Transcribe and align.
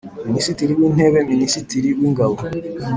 Minisitiri 0.27 0.71
w 0.77 0.81
Intebe 0.87 1.19
Minisitiri 1.31 1.87
w 1.99 2.01
Ingabo 2.09 2.35